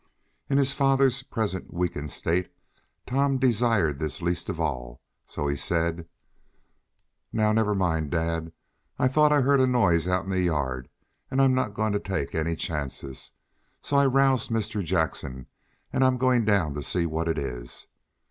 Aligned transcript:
In 0.49 0.57
his 0.57 0.73
father's 0.73 1.21
present 1.21 1.71
weakened 1.71 2.09
state 2.09 2.51
Tom 3.05 3.37
desired 3.37 3.99
this 3.99 4.19
least 4.19 4.49
of 4.49 4.59
all, 4.59 4.99
so 5.27 5.45
he 5.45 5.55
said: 5.55 6.07
"Now, 7.31 7.51
never 7.51 7.75
mind, 7.75 8.09
dad. 8.09 8.51
I 8.97 9.07
thought 9.07 9.31
I 9.31 9.41
heard 9.41 9.61
a 9.61 9.67
noise 9.67 10.07
out 10.07 10.23
in 10.23 10.31
the 10.31 10.41
yard, 10.41 10.89
and 11.29 11.39
I'm 11.39 11.53
not 11.53 11.75
going 11.75 11.93
to 11.93 11.99
take 11.99 12.33
any 12.33 12.55
chances. 12.55 13.33
So 13.83 13.95
I 13.95 14.07
roused 14.07 14.49
Mr. 14.49 14.83
Jackson, 14.83 15.45
and 15.93 16.03
I'm 16.03 16.17
going 16.17 16.45
down 16.45 16.73
to 16.73 16.81
see 16.81 17.05
what 17.05 17.27
it 17.27 17.37
is. 17.37 17.85